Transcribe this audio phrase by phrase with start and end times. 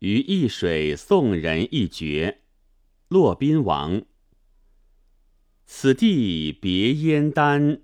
[0.00, 2.40] 于易水送人一绝。
[3.08, 4.02] 骆宾王。
[5.66, 7.82] 此地别燕丹，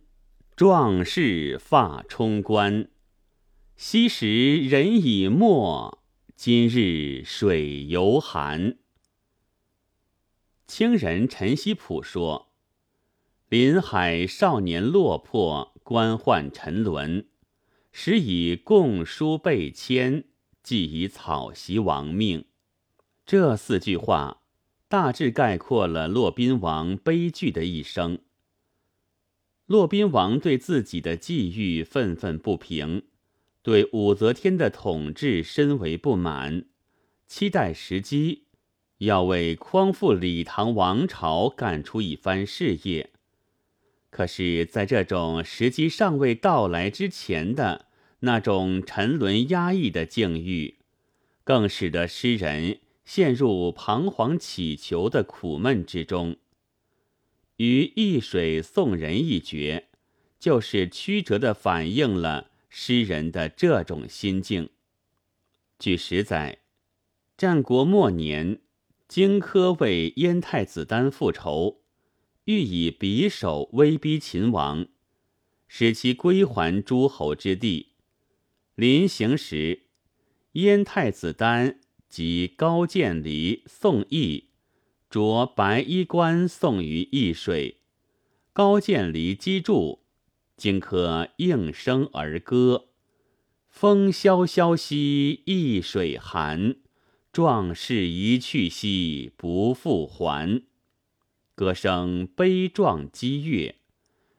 [0.57, 2.89] 壮士发冲冠。
[3.77, 5.99] 昔时人已没，
[6.35, 8.79] 今日水犹寒。
[10.67, 12.51] 清人陈希普说
[13.51, 17.29] ：“临海少年落魄，官宦沉沦，
[17.93, 20.25] 时以供书被迁，
[20.67, 22.45] 既以草席亡命。”
[23.25, 24.43] 这四句话
[24.89, 28.19] 大致概括了骆宾王悲剧的一生。
[29.67, 33.05] 骆宾王对自己的际遇愤愤不平，
[33.63, 36.67] 对武则天的统治深为不满，
[37.29, 38.47] 期待时机。
[38.99, 43.11] 要为匡复李唐王朝干出一番事业，
[44.09, 47.86] 可是，在这种时机尚未到来之前的
[48.21, 50.77] 那种沉沦压抑的境遇，
[51.45, 56.37] 更使得诗人陷入彷徨乞求的苦闷之中。
[57.57, 59.89] 于易水送人一绝，
[60.39, 64.69] 就是曲折地反映了诗人的这种心境。
[65.79, 66.59] 据史载，
[67.37, 68.61] 战国末年。
[69.09, 71.83] 荆轲为燕太子丹复仇，
[72.47, 74.89] 欲以匕首威逼秦王，
[75.69, 77.93] 使其归还诸侯之地。
[78.77, 79.85] 临行时，
[80.53, 84.51] 燕太子丹及高渐离、宋义
[85.09, 87.81] 着白衣冠送于易水。
[88.53, 90.05] 高渐离击筑，
[90.59, 92.89] 荆轲应声而歌
[93.67, 96.77] ：“风萧萧兮易水寒。”
[97.33, 100.63] 壮士一去兮不复还，
[101.55, 103.77] 歌声悲壮激越，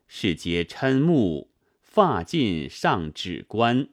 [0.08, 3.90] 世皆瞠目，发尽上指关。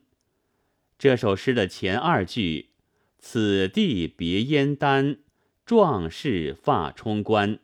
[0.98, 2.70] 这首诗的前二句
[3.18, 5.18] “此地别燕丹，
[5.66, 7.58] 壮士发冲冠”，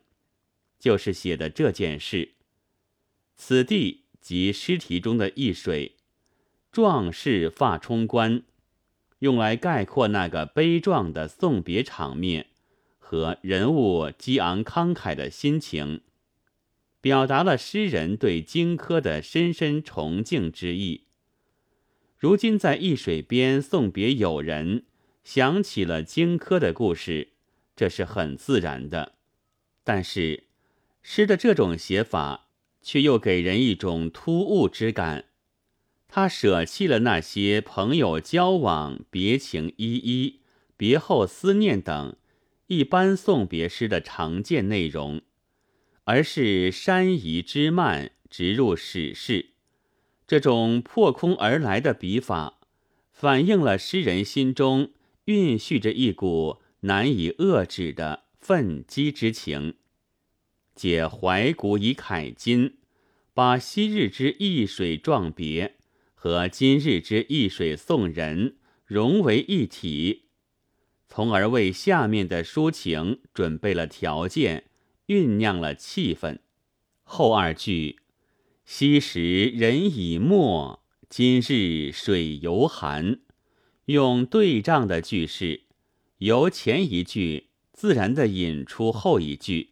[0.77, 2.33] 就是写的这件事。
[3.35, 5.95] 此地即诗题中的易水，
[6.71, 8.43] 壮士发冲冠。
[9.19, 12.47] 用来概括那个悲壮的送别场面
[12.97, 16.01] 和人物激昂慷慨的心情，
[16.99, 21.05] 表达了诗人对荆轲的深深崇敬之意。
[22.21, 24.83] 如今在易水边送别友人，
[25.23, 27.29] 想起了荆轲的故事，
[27.75, 29.13] 这是很自然的。
[29.83, 30.43] 但是，
[31.01, 32.49] 诗的这种写法
[32.79, 35.25] 却又给人一种突兀之感。
[36.07, 40.41] 他舍弃了那些朋友交往、别情依依、
[40.77, 42.15] 别后思念等
[42.67, 45.23] 一般送别诗的常见内容，
[46.03, 49.47] 而是山移枝蔓，直入史事。
[50.31, 52.57] 这种破空而来的笔法，
[53.11, 54.91] 反映了诗人心中
[55.25, 59.73] 蕴蓄着一股难以遏制的愤激之情，
[60.73, 62.77] 借怀古以慨今，
[63.33, 65.75] 把昔日之易水壮别。
[66.15, 68.55] 和今日之易水送人
[68.85, 70.27] 融为一体，
[71.09, 74.63] 从而为下面的抒情准备了条件，
[75.07, 76.39] 酝酿了气氛。
[77.03, 77.97] 后二句
[78.73, 83.19] “昔时人已没，今日水犹寒”，
[83.87, 85.63] 用对仗的句式，
[86.19, 89.71] 由前一句自然地引出后一句。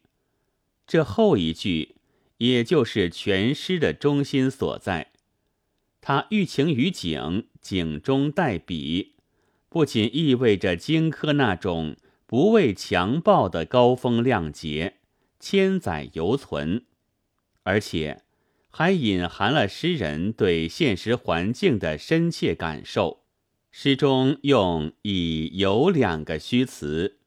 [0.86, 1.96] 这后一句，
[2.40, 5.14] 也就是全诗的中心所在。
[6.02, 9.16] 他寓情于景，景中带笔，
[9.70, 11.96] 不仅意味着荆轲那种
[12.26, 14.98] 不畏强暴的高风亮节，
[15.40, 16.84] 千载犹存，
[17.64, 18.24] 而且
[18.69, 23.24] 还隐含了诗人对现实环境的深切感受。
[23.72, 27.19] 诗中用“以”“有”两个虚词，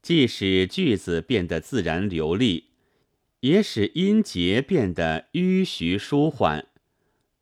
[0.00, 2.70] 既使句子变得自然流利，
[3.40, 6.66] 也使音节变得迂徐舒缓。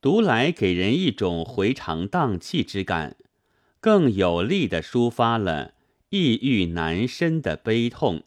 [0.00, 3.16] 读来给人一种回肠荡气之感，
[3.80, 5.74] 更有力地抒发了
[6.08, 8.22] 抑郁难伸的悲痛。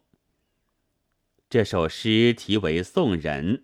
[1.49, 3.57] 这首诗题为《送人》，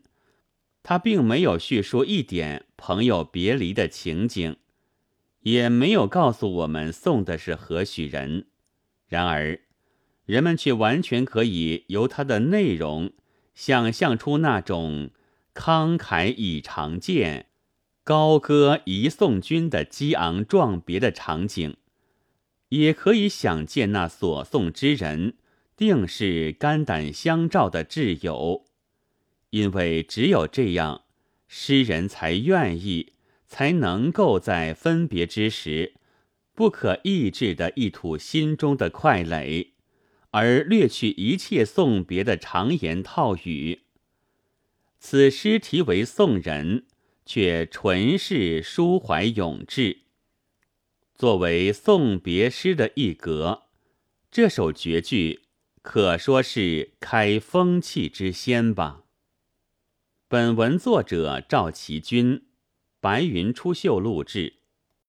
[0.82, 4.56] 他并没有叙述一点朋友别离的情景，
[5.42, 8.48] 也没有告诉我们送的是何许人。
[9.08, 9.60] 然而，
[10.26, 13.12] 人们却完全可以由它的内容
[13.54, 15.10] 想象出那种
[15.54, 17.48] 慷慨以长剑。
[18.04, 21.78] 高歌一送君的激昂壮别的场景，
[22.70, 25.36] 也可以想见那所送之人
[25.76, 28.66] 定是肝胆相照的挚友，
[29.52, 31.04] 因为只有这样，
[31.48, 33.14] 诗人才愿意，
[33.48, 35.94] 才能够在分别之时，
[36.54, 39.74] 不可抑制的一吐心中的快垒，
[40.32, 43.82] 而略去一切送别的长言套语。
[45.00, 46.86] 此诗题为送人，
[47.26, 50.00] 却纯是抒怀咏志。
[51.16, 53.64] 作为送别诗的一格，
[54.30, 55.42] 这首绝句
[55.82, 59.04] 可说是开风气之先吧。
[60.32, 62.44] 本文作者赵其君，
[63.02, 64.59] 白云出秀录制。